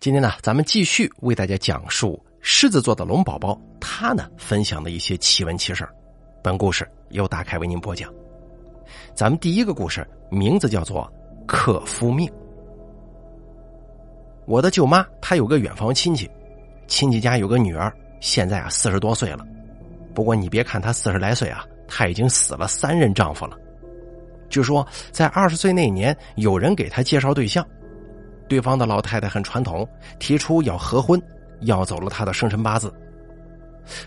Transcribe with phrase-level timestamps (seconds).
[0.00, 5.86] 今天呢，咱们继续为大家讲述狮子座的龙宝宝他呢分享的一些奇闻奇事
[6.40, 8.08] 本故事由大凯为您播讲。
[9.12, 11.02] 咱们第一个故事名字叫做
[11.46, 12.28] 《克夫命》。
[14.46, 16.30] 我的舅妈她有个远房亲戚，
[16.86, 19.44] 亲戚家有个女儿，现在啊四十多岁了。
[20.14, 23.58] 不过你别看她四十来岁啊，她已经死了三任丈夫了。
[24.48, 27.66] 据说在二十岁那年，有人给她介绍对象。
[28.48, 29.86] 对方的老太太很传统，
[30.18, 31.20] 提出要合婚，
[31.60, 32.92] 要走了他的生辰八字。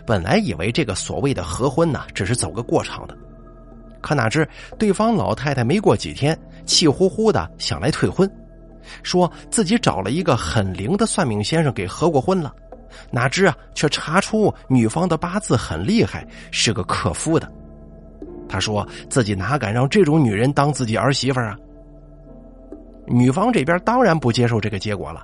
[0.04, 3.16] 本来以为这个所谓的合婚呢，只是走个过场的，
[4.00, 4.46] 可哪知
[4.78, 8.30] 对方老太太没过几天，气呼呼的想来退婚，
[9.02, 12.54] 说自己找了一个很灵的算命先生给合过婚了，
[13.10, 17.50] 哪知啊，却查出女方的八字很厉害，是个克夫的。
[18.48, 21.56] 他说自己哪敢让这种女人当自己儿媳妇啊？
[23.12, 25.22] 女方这边当然不接受这个结果了，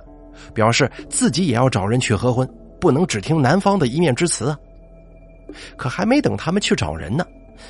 [0.53, 2.47] 表示自己也要找人去合婚，
[2.79, 4.57] 不能只听男方的一面之词啊。
[5.75, 7.25] 可还没等他们去找人呢，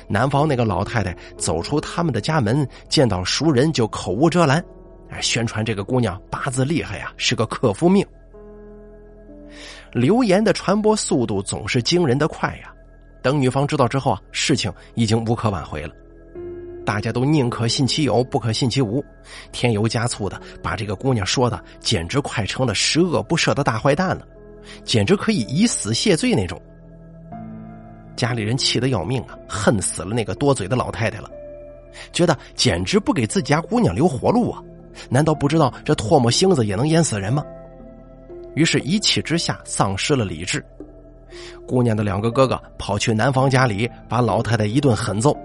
[0.06, 4.62] 男方那个老太太走出他们的家门，见到熟人就口无遮拦，
[5.08, 8.06] 哎，宣传这个姑娘八字厉害呀，是个克夫命。
[9.92, 12.70] 流言的传播速度总是惊人的快呀，
[13.22, 15.94] 等女方知道之后啊，事情已经无可挽回了。
[16.84, 19.04] 大家都宁可信其有，不可信其无，
[19.52, 24.26] 添油加醋的把这个姑娘说的简直快成了十恶不赦的大坏蛋了，
[24.84, 26.60] 简直可以以死谢罪那种。
[28.16, 31.30] 家里人气得要命啊，恨死了那个多嘴的老太太了，
[32.12, 34.62] 觉得简直不给自己家姑娘留活路啊！
[35.08, 37.44] 难道不知道这唾沫星子也能淹死人吗？
[38.54, 40.64] 于是，一气之下丧失了理智。
[41.66, 45.36] 姑娘的两个哥哥跑去男方家里，把老太太一顿狠揍。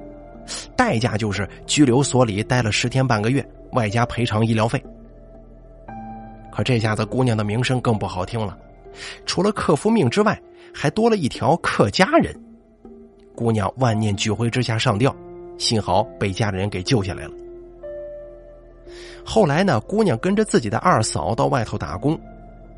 [0.76, 4.84] 代价就是拘留所里待了十天半个月，外加赔偿医疗费。
[6.52, 8.58] 可这下子姑娘的名声更不好听了，
[9.26, 10.42] 除了克夫命之外，
[10.74, 12.34] 还多了一条克家人。
[13.36, 15.14] 姑娘万念俱灰之下上吊，
[15.58, 17.32] 幸好被家里人给救下来了。
[19.26, 22.18] 后来呢，姑娘跟着自己的二嫂到外头打工，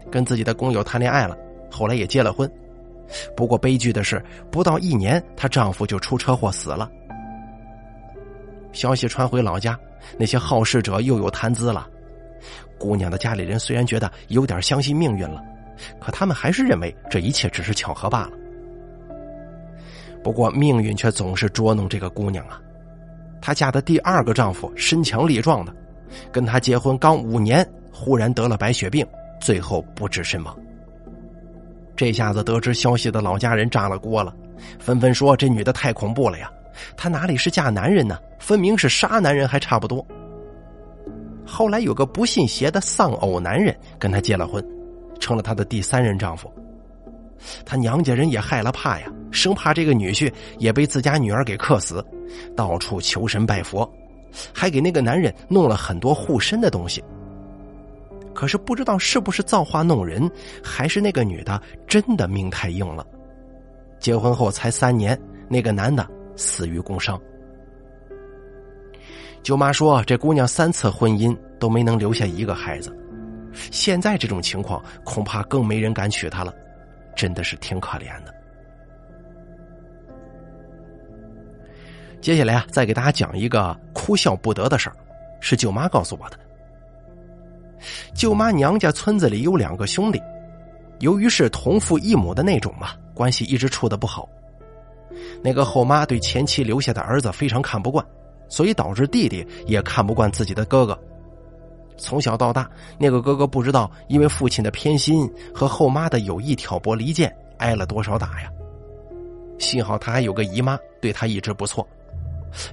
[0.10, 1.38] 跟自己的工友谈恋爱了，
[1.70, 2.50] 后来也结了婚。
[3.36, 4.20] 不过悲剧的是，
[4.50, 6.90] 不到一年，她丈夫就出车祸死了。
[8.72, 9.78] 消息传回老家，
[10.18, 11.88] 那些好事者又有谈资了。
[12.78, 15.44] 姑娘的家里人虽然觉得有点相信命运了，
[16.00, 18.32] 可他们还是认为这一切只是巧合罢了。
[20.24, 22.62] 不过命运却总是捉弄这个姑娘啊！
[23.42, 25.74] 她嫁的第二个丈夫身强力壮的，
[26.32, 29.06] 跟她结婚刚五年，忽然得了白血病，
[29.40, 30.56] 最后不治身亡。
[31.96, 34.36] 这下子得知消息的老家人炸了锅了，
[34.78, 36.52] 纷纷说这女的太恐怖了呀！
[36.96, 38.18] 她哪里是嫁男人呢？
[38.40, 40.06] 分明是杀男人，还差不多。
[41.46, 44.64] 后来有个不信邪的丧偶男人跟她结了婚，
[45.20, 46.52] 成了她的第三任丈夫。
[47.66, 52.04] 她娘家人也害了怕呀，生怕这个女婿也被自家女儿给克死，
[52.56, 53.90] 到处求神拜佛，
[54.54, 57.04] 还给那个男人弄了很多护身的东西。
[58.34, 60.30] 可是不知道是不是造化弄人，
[60.64, 63.06] 还是那个女的真的命太硬了。
[64.00, 66.08] 结婚后才三年，那个男的。
[66.38, 67.20] 死于工伤。
[69.44, 72.96] 舅妈说：“这姑娘三次婚姻都没能留下一个孩子，
[73.72, 76.54] 现在这种情况，恐怕更没人敢娶她了，
[77.16, 78.34] 真的是挺可怜的。”
[82.20, 84.96] 接下来啊，再给大家讲一个哭笑不得的事儿，
[85.40, 86.38] 是舅妈告诉我的。
[88.14, 90.22] 舅妈娘家村子里有两个兄弟，
[91.00, 94.28] 由于是同父异母的那种嘛，关系一直处的不好。
[95.42, 98.06] 那个后妈对前妻留下的儿子非常看不惯，
[98.48, 100.98] 所以导致弟弟也看不惯自己的哥哥。
[101.98, 102.70] 从小到大，
[103.00, 108.52] 那个哥哥不知道因为父亲的偏心和后妈的有意挑拨离间，挨了多少打呀。
[109.58, 111.88] 幸好他还有个姨妈，对他一直不错。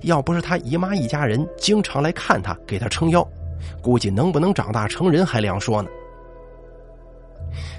[0.02, 3.26] 要不是他姨妈一家人经常来看他，给他撑腰，
[3.82, 5.88] 估计能不能长大成人还两说呢。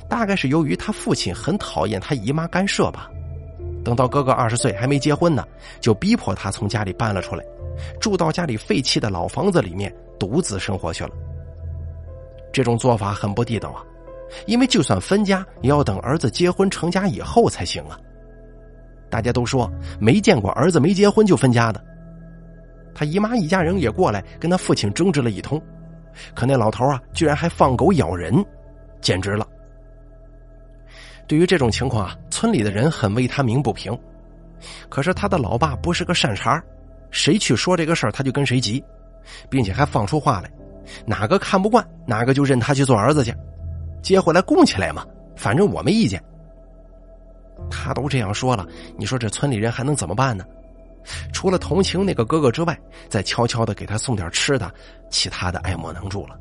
[0.10, 3.10] 大概是由于他父亲很讨厌他姨妈干涉吧。
[3.86, 5.46] 等到哥哥二十岁还没结婚呢，
[5.80, 7.46] 就逼迫他从家里搬了出来，
[8.02, 11.12] 住到家里废弃的老房子里面独自生活去了。
[12.52, 13.86] 这种做法很不地道啊，
[14.48, 18.00] 因为就算分家，也要等儿子结婚成家以后才行啊。
[19.08, 21.80] 大家都说没见过儿子没结婚就分家的。
[22.96, 25.62] 他姨妈一家人也过来跟他父亲争执了一通，
[26.34, 28.44] 可那老头啊，居然还放狗咬人，
[29.00, 29.48] 简直了。
[31.28, 33.98] 对于这种情况啊，村里的人很为他鸣不平。
[34.90, 36.62] 可是他的老爸不是个善茬，
[37.12, 38.84] 谁去说这个事儿，他就跟谁急，
[39.50, 40.52] 并且还放出话来，
[41.06, 43.34] 哪个看不惯，哪个就认他去做儿子去。
[44.02, 45.06] 接回来供起来嘛，
[45.36, 46.24] 反正我没意见。
[47.70, 48.66] 他都这样说了，
[48.98, 50.46] 你说这村里人还能怎么办呢？
[51.32, 52.76] 除了同情那个哥哥之外，
[53.10, 54.72] 再悄悄的给他送点吃的，
[55.10, 56.38] 其他的爱莫能助了。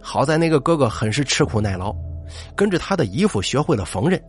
[0.00, 1.94] 好在那个哥哥很是吃苦耐劳，
[2.56, 4.20] 跟着他的姨父学会了缝纫，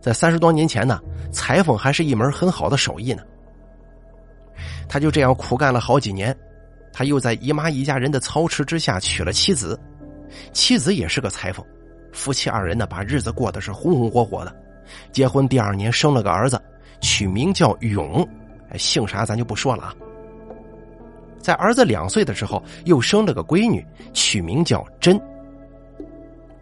[0.00, 1.00] 在三十多年前呢，
[1.32, 3.22] 裁缝还是一门很好的手艺呢。
[4.88, 6.36] 他就这样苦干了好几年，
[6.92, 9.78] 他又在姨妈一家人的操持之下娶了妻子，
[10.52, 11.64] 妻子也是个裁缝，
[12.12, 14.54] 夫妻二人呢把日子过得是红红火火的。
[15.12, 16.60] 结婚第二年生了个儿子，
[17.00, 18.26] 取名叫勇。
[18.76, 19.94] 姓啥咱就不说了啊。
[21.40, 25.20] 在儿子两岁的时候，又生了个闺女，取名叫珍。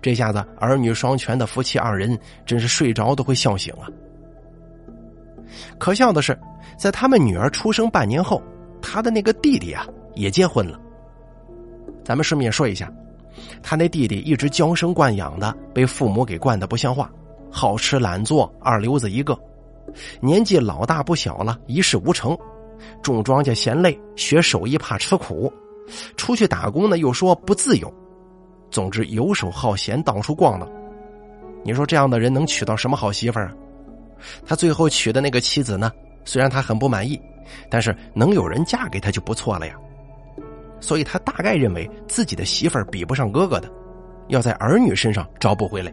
[0.01, 3.89] 这下子儿女双全的夫妻二人，真是睡着都会笑醒啊。
[5.79, 6.39] 可笑的是，
[6.77, 8.43] 在他们女儿出生半年后，
[8.81, 10.79] 他的那个弟弟啊也结婚了。
[12.05, 12.93] 咱们顺便说一下，
[13.63, 17.11] 他那弟弟一直娇生惯养的，被父母给惯得不像话，
[17.51, 19.39] 好吃懒做，二流子一个。
[20.21, 22.37] 年纪老大不小了，一事无成，
[23.03, 25.53] 种庄稼嫌累，学手艺怕吃苦，
[26.17, 27.93] 出去打工呢又说不自由，
[28.71, 30.69] 总之游手好闲，到处逛荡。
[31.65, 33.55] 你说这样的人能娶到什么好媳妇儿啊？
[34.47, 35.93] 他最后娶的那个妻子呢，
[36.25, 37.21] 虽然他很不满意，
[37.71, 39.75] 但是能有人嫁给他就不错了呀。
[40.81, 43.69] 所以他大概认为自己的媳妇儿比不上哥哥的，
[44.29, 45.93] 要在儿女身上找补回来。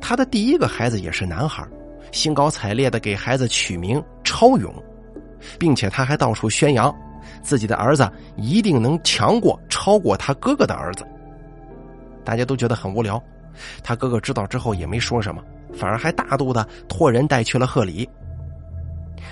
[0.00, 1.66] 他的第一个孩子也是男孩。
[2.12, 4.72] 兴高采烈的给孩子取名超勇，
[5.58, 6.94] 并且他还到处宣扬
[7.46, 11.06] 自己的儿子一定能强过、超过他哥哥的儿子。
[12.24, 13.22] 大家都觉得很无聊，
[13.84, 15.40] 他哥哥知道之后也没说什么，
[15.72, 18.08] 反而还大度的托人带去了贺礼。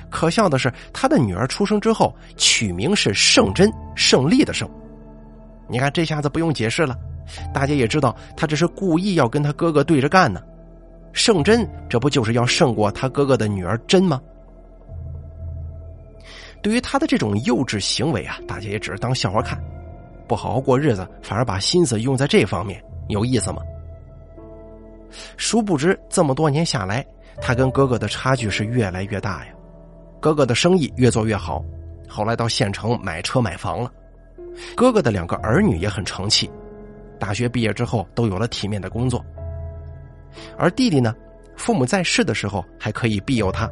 [0.09, 4.69] 可笑的是，他的女儿出生之后取名是圣真，胜利的胜。
[5.67, 6.97] 你看这下子不用解释了，
[7.53, 10.41] 大家也知道他这是故意要跟他哥哥对着干呢。
[11.13, 14.21] 圣真，这不就是要胜过他哥哥的女儿真吗？
[16.65, 19.63] 对于他的这种幼稚行为啊，大家也只是当笑话看，
[20.27, 23.61] 不好好过日子，反而把心思用在这方面，有意思吗？
[25.37, 27.05] 殊不知这么多年下来，
[27.39, 29.53] 他跟哥哥的差距是越来越大呀。
[30.21, 31.63] 哥哥的生意越做越好，
[32.09, 33.93] 后来到县城买车买房了，
[34.75, 36.51] 哥哥的两个儿女也很成器，
[37.19, 39.23] 大学毕业之后都有了体面的工作。
[40.57, 41.15] 而弟弟呢，
[41.57, 43.71] 父母在世的时候还可以庇佑他，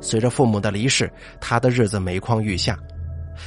[0.00, 1.10] 随着父母的离世，
[1.40, 2.78] 他的日子每况愈下。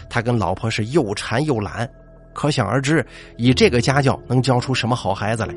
[0.09, 1.89] 他跟老婆是又馋又懒，
[2.33, 3.05] 可想而知，
[3.37, 5.53] 以这个家教能教出什么好孩子来？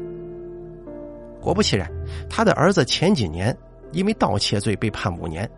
[1.40, 1.90] 果不其然，
[2.28, 3.56] 他的儿子前几年
[3.92, 5.48] 因为盗窃罪被判五年，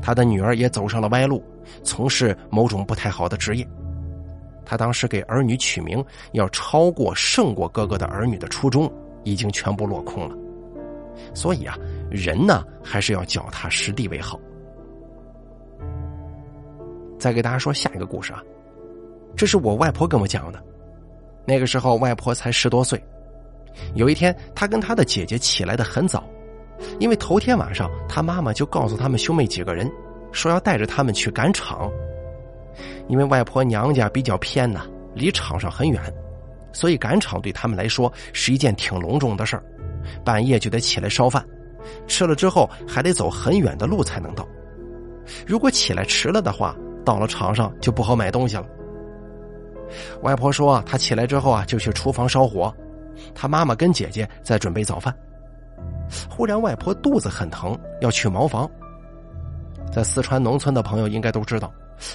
[0.00, 1.44] 他的女儿也走上了歪路，
[1.84, 3.68] 从事某种不太好的职业。
[4.64, 8.90] 他当时给儿女取名要超过胜过哥哥的儿女的初衷，
[9.22, 10.34] 已经全部落空了。
[11.32, 11.78] 所以啊，
[12.10, 14.40] 人呢还是要脚踏实地为好。
[17.18, 18.42] 再给大家说下一个故事啊，
[19.36, 20.62] 这是我外婆跟我讲的。
[21.46, 23.02] 那个时候外婆才十多岁，
[23.94, 26.24] 有一天她跟她的姐姐起来的很早，
[26.98, 29.90] 因为头天晚上她妈妈就告诉他们兄妹几个人，
[30.32, 31.90] 说要带着他们去赶场。
[33.08, 36.02] 因为外婆娘家比较偏呐，离场上很远，
[36.72, 39.62] 所以赶场对他们来说是一件挺隆重的事儿。
[40.24, 41.44] 半夜就得起来烧饭，
[42.06, 44.46] 吃了之后还得走很远的路才能到。
[45.46, 48.66] 如果起来迟了的话，到了场上就不好买东西了。
[50.22, 52.74] 外婆说，啊她起来之后啊，就去厨房烧火，
[53.32, 55.16] 她妈妈跟姐姐在准备早饭。
[56.28, 58.68] 忽然，外婆肚子很疼，要去茅房。
[59.92, 61.72] 在四川农村的朋友应该都知道，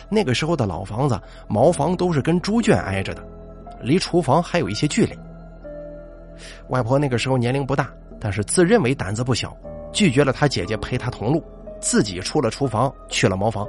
[0.09, 3.25] 那个时候的老房子茅房都是跟猪圈挨着的，
[3.81, 5.17] 离厨房还有一些距离。
[6.67, 9.55] 外婆那个时候年龄不大，但是自认为胆子不小，
[9.93, 11.41] 拒绝了她姐姐陪她同路，
[11.79, 13.65] 自己出了厨房去了茅房。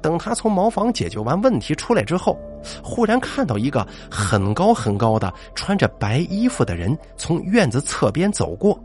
[0.00, 2.38] 等他从茅房解决完问题出来之后，
[2.82, 8.78] 忽然看到一个很高很高的穿着白衣服的人从院子侧边走过。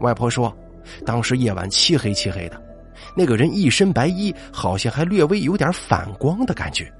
[0.00, 0.54] 外婆说，
[1.04, 2.60] 当时夜晚漆黑漆黑的，
[3.16, 6.92] 那个人一身白衣，好像还略微有点反光的感觉，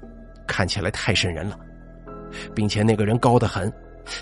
[0.47, 1.57] 看起来太瘆人了。
[2.55, 3.71] 并且那个人高得很，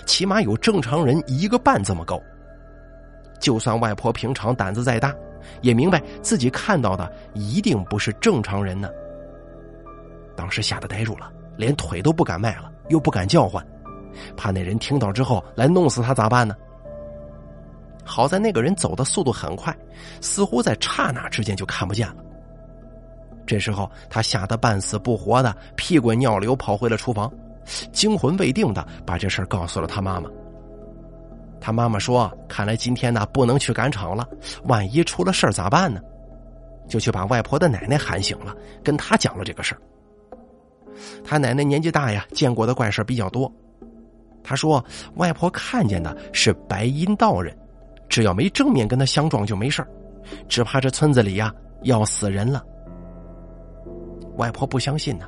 [0.04, 2.20] 起码有正常人一个半这么高。
[3.40, 5.14] 就算外婆平常胆子再大，
[5.60, 8.88] 也明白自己看到的一定不是正常人呢。
[10.34, 13.64] 当时吓得呆住了，连腿都不敢迈了，又不敢叫唤，
[14.36, 16.56] 怕那人听到之后来弄死他咋办呢？
[18.04, 19.76] 好在那个人走的速度很快，
[20.20, 22.16] 似乎在刹那之间就看不见了。
[23.46, 27.32] 这时候他吓得半死不活的，屁滚尿流跑回了厨房。
[27.92, 30.28] 惊魂未定的把这事告诉了他妈妈。
[31.64, 34.28] 他妈妈说：“看来今天呢不能去赶场了，
[34.64, 36.00] 万一出了事儿咋办呢？”
[36.88, 39.80] 就去把外婆的奶奶喊醒了，跟他讲了这个事儿。
[41.24, 43.50] 他奶奶年纪大呀，见过的怪事比较多。
[44.42, 47.56] 他说：“外婆看见的是白阴道人，
[48.08, 49.86] 只要没正面跟他相撞就没事
[50.48, 52.62] 只怕这村子里呀要死人了。”
[54.36, 55.26] 外婆不相信呢，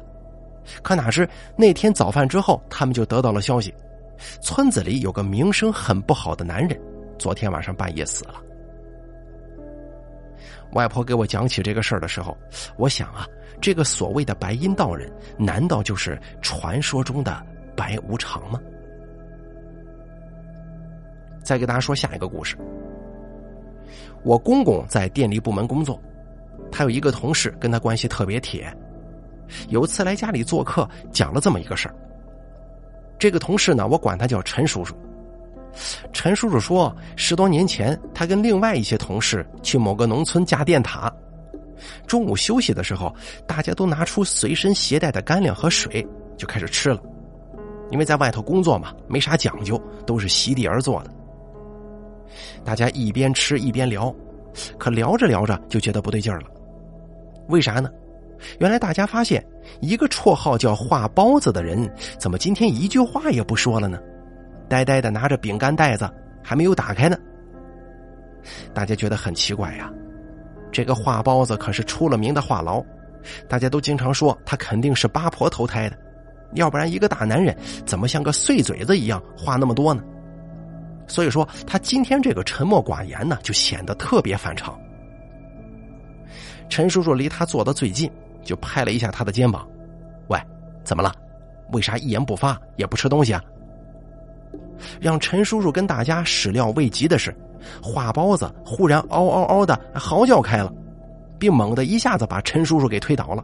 [0.83, 1.27] 可哪知
[1.57, 3.73] 那天早饭之后，他们就得到了消息，
[4.41, 6.81] 村子里有个名声很不好的男人，
[7.19, 8.35] 昨天晚上半夜死了。
[10.73, 12.37] 外婆给我讲起这个事儿的时候，
[12.77, 13.27] 我想啊，
[13.61, 17.45] 这个所谓的白阴道人，难道就是传说中的
[17.77, 18.61] 白无常吗？
[21.45, 22.57] 再给大家说下一个故事。
[24.23, 26.01] 我公公在电力部门工作，
[26.73, 28.75] 他有一个同事跟他关系特别铁。
[29.69, 31.95] 有次来家里做客，讲了这么一个事儿。
[33.19, 34.95] 这个同事呢，我管他叫陈叔叔。
[36.13, 41.13] 陈叔叔说，十多年前他跟另外一些同事去某个农村架电塔，
[42.07, 43.15] 中午休息的时候，
[43.47, 46.07] 大家都拿出随身携带的干粮和水，
[46.37, 47.03] 就开始吃了。
[47.91, 51.11] 因为在外头工作嘛，没啥讲究，都是席地而坐的。
[52.65, 54.15] 大家一边吃一边聊，
[54.79, 56.47] 可聊着聊着就觉得不对劲儿了。
[57.49, 57.91] 为啥呢？
[58.59, 59.45] 原来大家发现，
[59.81, 63.99] 一个绰号叫“画包子”的人，怎么今天一句话也不说了呢？
[64.69, 66.09] 呆呆的拿着饼干袋子，
[66.43, 67.17] 还没有打开呢。
[68.73, 69.91] 大家觉得很奇怪呀。
[70.73, 72.85] 这个画包子可是出了名的话痨，
[73.49, 75.97] 大家都经常说他肯定是八婆投胎的，
[76.55, 80.03] 要不然一个大男人怎么像个碎嘴子一样话那么多呢？
[81.07, 84.75] 所以说他今天这个沉默寡言呢，就显得特别反常。
[86.69, 88.11] 陈叔叔离他坐的最近，
[88.45, 89.67] 就拍了一下他的肩膀
[90.29, 90.39] ：“喂，
[90.85, 91.13] 怎么了？
[91.73, 93.43] 为啥一言不发，也不吃东西啊？”
[95.01, 97.35] 让陈叔叔跟大家始料未及的是，
[97.83, 100.73] 画包子忽然嗷嗷嗷的嚎叫开了，
[101.39, 103.43] 并猛地一下子把陈叔叔给推倒了，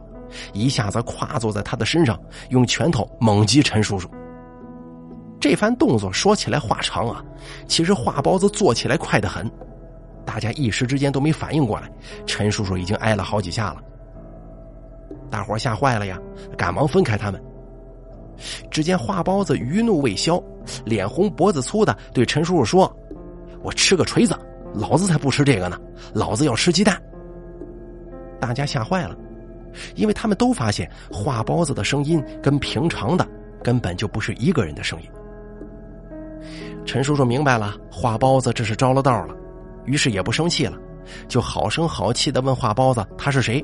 [0.53, 4.09] 一下子跨坐在他的身上，用拳头猛击陈叔叔。
[5.39, 7.23] 这番动作说起来话长啊，
[7.67, 9.49] 其实画包子做起来快得很，
[10.23, 11.89] 大家一时之间都没反应过来，
[12.27, 13.81] 陈叔叔已经挨了好几下了。
[15.31, 16.19] 大伙吓坏了呀，
[16.57, 17.41] 赶忙分开他们。
[18.69, 20.41] 只见画包子余怒未消，
[20.83, 22.95] 脸红脖子粗的对陈叔叔说
[23.63, 24.37] ：“我吃个锤子，
[24.73, 25.79] 老子才不吃这个呢！
[26.13, 27.01] 老子要吃鸡蛋。”
[28.41, 29.15] 大家吓坏了，
[29.95, 33.27] 因为他们都发现画包子的声音跟平常的
[33.63, 35.07] 根本就不是一个人的声音。
[36.83, 39.35] 陈叔叔明白了，画包子这是着了道了，
[39.85, 40.75] 于是也不生气了，
[41.27, 43.63] 就好声好气的问画包子他是谁。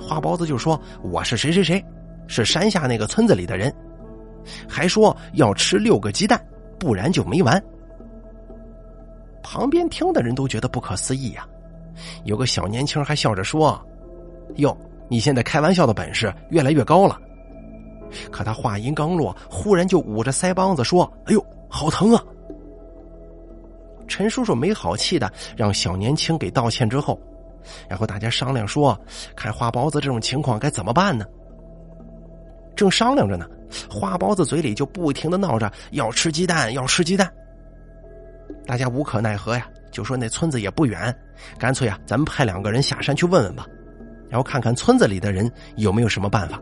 [0.00, 1.84] 花包子就说：“我是谁谁谁。”
[2.26, 3.74] 是山下那个村子里的人，
[4.68, 6.40] 还说要吃六个鸡蛋，
[6.78, 7.60] 不然就没完。
[9.42, 11.44] 旁边听的人都觉得不可思议呀。
[12.24, 13.84] 有个小年轻还笑着说
[14.56, 14.76] ：“哟，
[15.08, 17.18] 你现在开玩笑的本事越来越高了。”
[18.30, 22.24] 可他话音刚落，忽然就捂着腮帮子说：“哎呦，好疼啊！”
[24.06, 27.20] 陈叔叔没好气的让小年轻给道歉之后，
[27.88, 28.98] 然后大家商量说
[29.36, 31.24] ：“看花包子这种情况该怎么办呢？”
[32.76, 33.46] 正商量着呢，
[33.90, 37.30] 花包子嘴里就不停的闹着要吃鸡蛋，要吃鸡蛋。
[38.66, 41.14] 大家无可奈何呀，就说那村子也不远，
[41.58, 43.66] 干脆啊，咱们派两个人下山去问问吧，
[44.28, 46.60] 然后看看村子里的人有没有什么办法。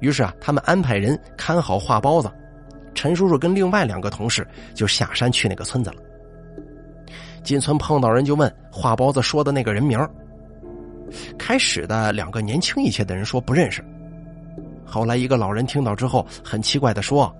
[0.00, 2.30] 于是啊，他们安排人看好花包子，
[2.94, 5.96] 陈叔叔跟另外两个同事就下山去那个村子了。
[7.48, 9.98] 进村碰到人就问画包子说的那个人名
[11.38, 13.82] 开始的两个年轻一些的人说不认识。
[14.84, 17.34] 后来，一个老人听到之后，很奇怪的说：“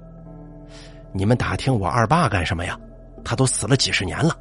[1.13, 2.81] 你们打听我二爸干什么呀？
[3.23, 4.35] 他都死了几十年了。”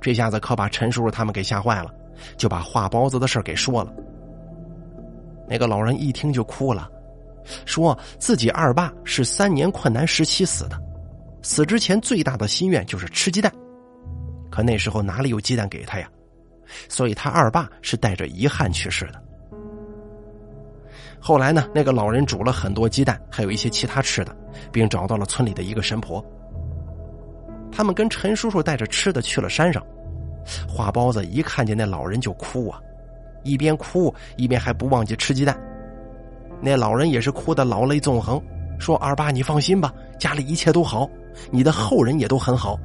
[0.00, 1.92] 这下子可把陈叔叔他们给吓坏了，
[2.36, 3.92] 就把画包子的事给说了。
[5.48, 6.88] 那个老人一听就哭了，
[7.64, 10.80] 说自己二爸是三年困难时期死的，
[11.42, 13.52] 死之前最大的心愿就是吃鸡蛋，
[14.58, 16.10] 可那时候哪里有鸡蛋给他呀？
[16.88, 19.22] 所以他二爸是带着遗憾去世的。
[21.20, 24.36] 后来呢，那个老人煮了很多鸡蛋，还有一些其他吃的，
[24.72, 26.20] 并找到了村里的一个神婆。
[27.70, 29.80] 他们跟陈叔叔带着吃的去了山上。
[30.68, 32.80] 花包子一看见那老人就哭啊，
[33.44, 35.56] 一边哭一边还不忘记吃鸡蛋。
[36.60, 38.42] 那老人也是哭得老泪纵横，
[38.76, 41.08] 说：“二爸，你放心吧，家里一切都好，
[41.48, 42.76] 你的后人也都很好，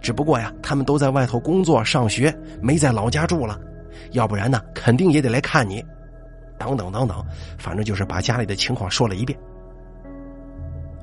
[0.00, 3.60] 只不过呀，他们都在外头工作上学，没在老家住了，
[4.12, 5.84] 要不然呢，肯定也得来看你。”
[6.58, 7.24] 等等等等，
[7.58, 9.38] 反正就是把家里的情况说了一遍。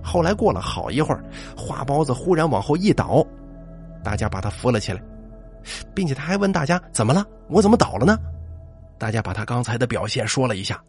[0.04, 1.24] 后来过了好一会儿，
[1.58, 3.26] 花包子忽然往后一倒，
[4.04, 5.02] 大家把他扶了起来，
[5.96, 7.26] 并且他还问大家怎么了？
[7.50, 8.20] 我怎么倒了呢？
[9.00, 10.80] 大家把他刚才的表现说了一下，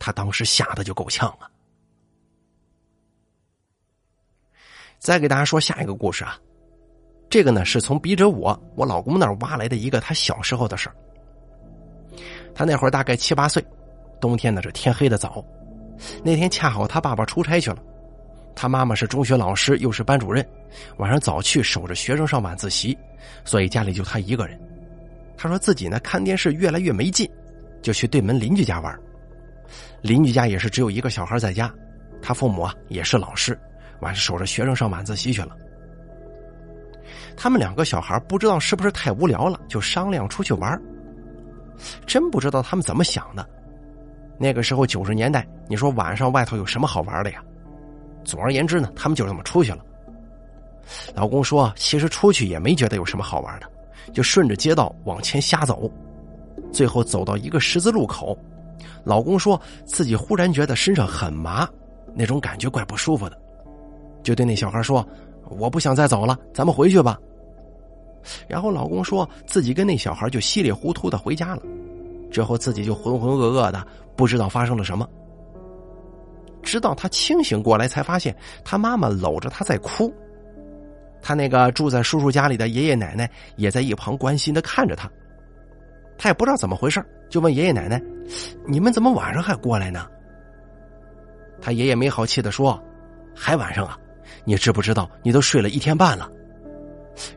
[0.00, 1.48] 他当时吓得就够呛了。
[4.98, 6.36] 再给大家说下一个故事啊，
[7.30, 10.94] 这个呢是从笔者我我老公那儿挖来的一个他小时候的事儿。
[12.54, 13.64] 他那会儿大概七八岁，
[14.20, 15.44] 冬天呢是天黑的早，
[16.24, 17.78] 那天恰好他爸爸出差去了。
[18.56, 20.44] 他妈妈是中学老师，又是班主任，
[20.96, 22.96] 晚上早去守着学生上晚自习，
[23.44, 24.58] 所以家里就他一个人。
[25.36, 27.30] 他说自己呢看电视越来越没劲，
[27.82, 28.98] 就去对门邻居家玩。
[30.00, 31.72] 邻居家也是只有一个小孩在家，
[32.20, 33.56] 他父母啊也是老师，
[34.00, 35.54] 晚上守着学生上晚自习去了。
[37.40, 40.76] 他们两个小孩不知道是不是太无聊了，就商量出去玩。
[42.04, 43.48] 真不知道他们怎么想的。
[44.36, 47.40] 那个时候九十年代，你说晚上外头有什么好玩的呀？
[48.24, 49.78] 总而言之呢，他们就这么出去了。
[51.14, 53.70] 老公说，其实出去也没觉得有什么好玩的，
[54.12, 55.88] 就顺着街道往前瞎走。
[56.72, 58.36] 最后走到一个十字路口，
[59.04, 61.68] 老公说自己忽然觉得身上很麻，
[62.14, 63.40] 那种感觉怪不舒服的，
[64.24, 65.06] 就对那小孩说
[65.58, 67.18] ：“我不想再走了，咱们回去吧。”
[68.46, 71.62] 然后老公说自己跟那小孩就稀里糊涂的回家了，
[72.30, 73.86] 之后自己就浑浑噩噩的，
[74.16, 75.08] 不知道发生了什么。
[76.62, 80.12] 直到他清醒过来，才发现他妈妈搂着他在哭，
[81.22, 85.10] 他那个住在叔叔家里的爷爷奶奶也在一旁关心的看着他。
[86.18, 88.02] 他也不知道怎么回事，就问爷爷奶奶
[88.66, 90.06] ：“你们怎么晚上还过来呢？”
[91.62, 92.78] 他爷爷没好气的说
[93.34, 93.96] ：“还晚上啊？
[94.44, 96.30] 你知不知道你都睡了一天半了？”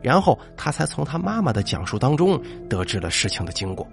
[0.00, 3.86] 然后他才从他妈妈的讲述当中得知了事情的经过。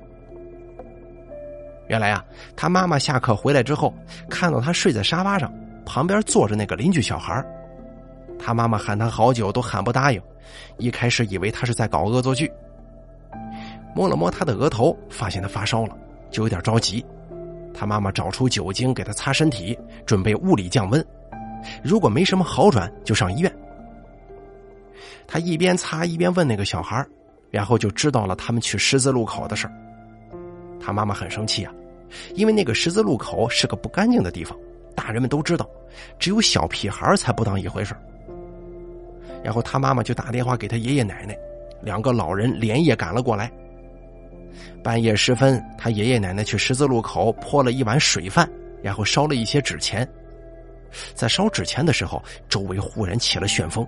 [1.88, 2.24] 原来啊，
[2.56, 3.91] 他妈妈下课回来之后，
[4.29, 5.51] 看到他睡在沙发上，
[5.86, 7.44] 旁边坐着那个邻居小孩
[8.38, 10.22] 他妈妈喊他好久都喊不答应，
[10.77, 12.51] 一开始以为他是在搞恶作剧。
[13.96, 15.98] 摸了摸他的额头，发现他发烧了，
[16.29, 17.03] 就有点着急。
[17.74, 21.03] 他妈妈找出酒精给他擦身体，准备物理降温。
[21.83, 23.53] 如果没什么好转，就上医院。
[25.27, 27.05] 他一边擦一边问那个小孩
[27.51, 29.69] 然后就知道了他们去十字路口的事
[30.79, 31.72] 他妈妈很生气啊。
[32.33, 34.57] 因为那个十字路口是个不干净的地方，
[34.95, 35.69] 大人们都知道，
[36.17, 37.95] 只有小屁孩才不当一回事
[39.43, 41.37] 然后他妈妈就打电话给他爷爷奶奶，
[41.83, 43.51] 两个老人连夜赶了过来。
[44.83, 48.50] 半夜时分，他爷爷奶奶去十字路口泼了一碗水饭，
[48.81, 50.09] 然后烧了一些纸钱。
[51.13, 53.87] 在烧纸钱的时候，周围忽然起了旋风，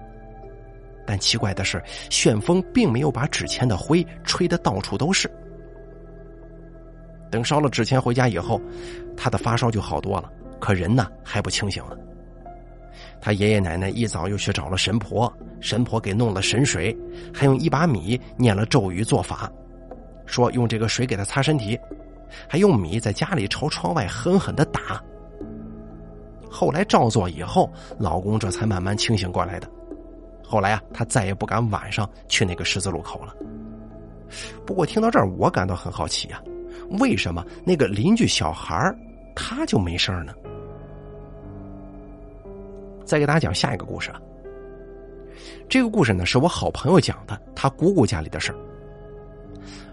[1.05, 5.29] 但奇怪的是，旋风并没有把纸钱的灰吹得到处都是。
[7.29, 8.61] 等烧了纸钱回家以后，
[9.15, 11.97] 他的发烧就好多了，可人呢还不清醒呢。
[13.21, 16.95] 他爷爷奶奶一早又去找了神婆，神婆给弄了神水，
[17.33, 19.49] 还用一把米念了咒语做法，
[20.25, 21.79] 说用这个水给他擦身体，
[22.49, 25.01] 还用米在家里朝窗外狠狠的打。
[26.51, 29.67] 后来照做以后，老公这才慢慢清醒过来的。
[30.43, 33.33] 后来啊，他再也不敢晚上去那个十字路口了。
[34.65, 36.43] 不过听到这儿，我感到很好奇啊。
[36.99, 38.93] 为什么那个邻居小孩
[39.33, 40.33] 他就没事呢？
[43.05, 44.19] 再给大家讲下一个故事啊。
[45.69, 48.57] 这个故事呢是我好朋友讲的，他姑姑家里的事儿。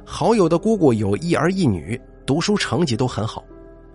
[0.04, 3.44] 好友的姑姑有一儿一女，读书成绩都很好，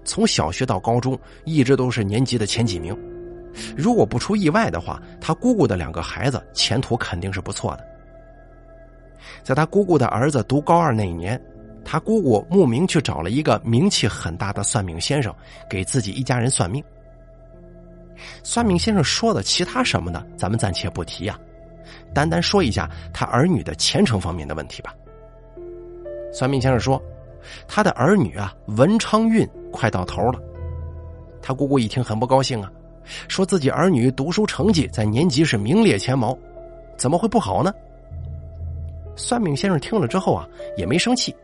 [0.03, 2.97] 从小学到高中一直都是年级的前几名。
[3.75, 7.85] 如果不出意外的话，他姑姑的两个孩子前途肯定是不错的。
[9.43, 11.41] 在他姑姑的儿子读高二那一年。
[11.85, 15.35] 他姑姑慕名去找了一个名气很大的算命先生，
[15.69, 16.81] 给自己一家人算命。
[18.41, 20.25] 算命先生说的其他什么呢？
[20.37, 21.37] 咱们暂且不提呀，
[22.13, 24.95] 单单说一下他儿女的前程方面的问题吧。
[26.31, 27.03] 算命先生说，
[27.67, 30.39] 他的儿女啊，文昌运快到头了。
[31.41, 32.71] 他姑姑一听很不高兴啊，
[33.27, 36.37] 说自己儿女读书成绩在年级是名列前茅，
[36.97, 37.73] 怎么会不好呢？
[39.15, 41.35] 算命先生听了之后啊，也没生气。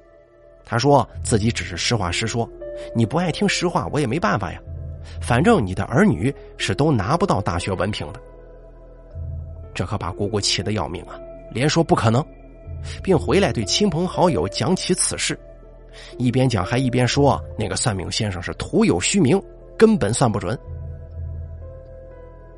[0.65, 2.49] 他说自己只是实话实说，
[2.95, 4.59] 你不爱听实话，我也没办法呀。
[5.21, 8.19] 反正你的儿女是都拿不到大学文凭的。
[9.73, 11.19] 这可把姑姑气得要命啊，
[11.51, 12.23] 连说不可能，
[13.03, 15.39] 并回来对亲朋好友讲起此事，
[16.17, 19.41] 一边讲还一边说那个算命先生是徒有虚名，
[19.77, 20.57] 根本算不准。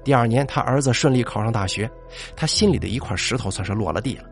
[0.03, 1.89] 第二年，他儿子顺利考上大学，
[2.35, 4.23] 他心里的一块石头算是落了地了。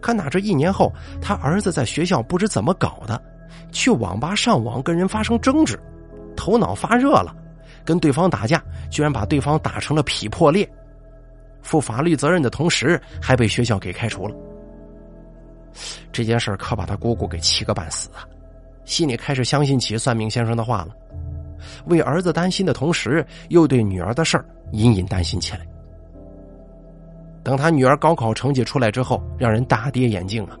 [0.00, 3.22] 可哪知一年后，他儿子在学校不知怎么搞的，
[3.70, 5.78] 去网吧上网跟人发生争执，
[6.36, 7.32] 头脑发热了，
[7.84, 10.68] 跟对方打架，居然把对方打成了劈破裂，
[11.62, 14.34] 负法律责任的同时，还被学校给开除了。
[16.12, 18.26] 这件事可把他姑姑给气个半死啊，
[18.84, 20.88] 心里开始相信起算命先生的话了。
[21.86, 25.66] 为儿子担心的同时，又对女儿的事儿隐隐担心起来。
[27.42, 30.56] 等他女儿高考成绩出来之后，让人大跌眼镜啊！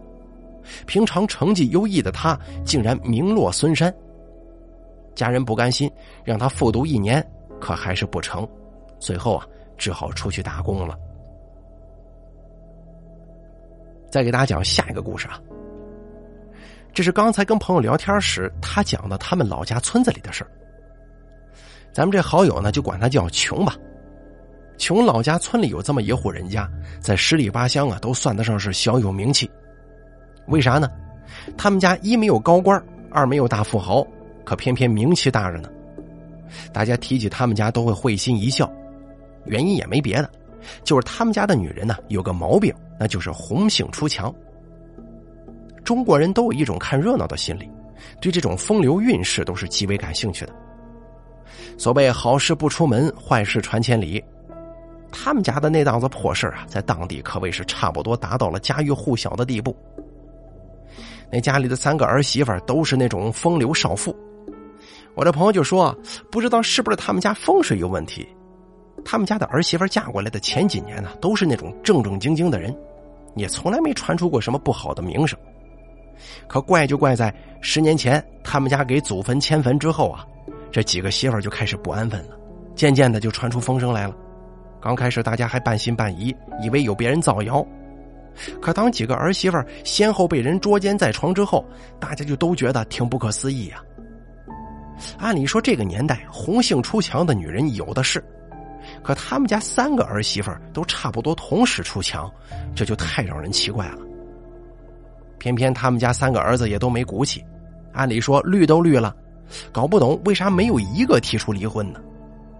[0.86, 3.94] 平常成绩优异的他，竟然名落孙山。
[5.14, 5.90] 家人不甘心，
[6.24, 7.24] 让他复读一年，
[7.60, 8.46] 可还是不成。
[8.98, 10.96] 最后啊，只好出去打工了。
[14.10, 15.40] 再给大家讲下一个故事啊。
[16.92, 20.44] 这是刚才跟朋友聊天时，他讲的他们老家村子里的事
[21.92, 23.74] 咱们这好友呢，就管他叫穷吧。
[24.78, 26.68] 穷老家村里有这么一户人家，
[27.00, 29.50] 在十里八乡啊，都算得上是小有名气。
[30.46, 30.88] 为啥呢？
[31.56, 34.06] 他们家一没有高官，二没有大富豪，
[34.44, 35.68] 可偏偏名气大着呢。
[36.72, 38.70] 大家提起他们家都会会心一笑，
[39.44, 40.30] 原因也没别的，
[40.84, 44.34] 就是他们家的女人呢有个毛病，那就是红杏出墙。
[45.84, 47.70] 中国人都有一种看热闹的心理，
[48.20, 50.52] 对这种风流韵事都是极为感兴趣的。
[51.78, 54.22] 所谓好事不出门，坏事传千里。
[55.10, 59.74] 他们家的那档子破事啊，在当地可谓是差不多达到了家喻户晓的地步。
[61.30, 64.14] 那家里的三个儿媳妇都是那种风流少妇，
[65.14, 65.96] 我这朋友就说，
[66.30, 68.28] 不知道是不是他们家风水有问题，
[69.04, 72.74] 他们家的儿媳妇嫁过来的前几年呢，都是那种正正经经的人，
[73.36, 75.38] 也从来没传出过什么不好的名声。
[76.46, 80.26] 可怪就怪在十年前他们家给祖坟迁坟之后啊，
[80.70, 82.36] 这几个媳妇就开始不安分了，
[82.74, 84.14] 渐渐的就传出风声来了。
[84.80, 87.64] 刚开始大家还半信半疑，以为有别人造谣。
[88.60, 91.64] 可当几个儿媳妇先后被人捉奸在床之后，
[91.98, 93.82] 大家就都觉得挺不可思议呀。
[95.18, 98.22] 按理说这个年代红杏出墙的女人有的是，
[99.02, 102.30] 可他们家三个儿媳妇都差不多同时出墙，
[102.74, 103.98] 这就太让人奇怪了。
[105.38, 107.44] 偏偏他们家三个儿子也都没骨气，
[107.92, 109.14] 按理说绿都绿了，
[109.72, 112.00] 搞不懂为啥没有一个提出离婚呢？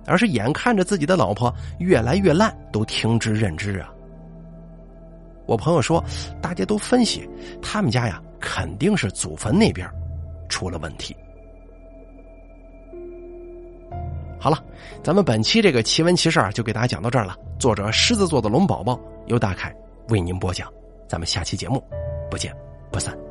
[0.06, 3.90] 而是眼看着自己的老婆越来越烂，都听之任之啊。
[5.44, 6.02] 我朋友说，
[6.40, 7.28] 大家都分析，
[7.60, 9.86] 他们家呀肯定是祖坟那边
[10.48, 11.14] 出了问题。
[14.40, 14.62] 好了，
[15.02, 17.36] 咱们本期这个奇闻奇事儿就给大家讲到这儿了。
[17.58, 19.74] 作者狮子座的龙宝宝由大凯
[20.08, 20.72] 为您播讲，
[21.08, 21.82] 咱们下期节目
[22.30, 22.54] 不见
[22.92, 23.27] 不散。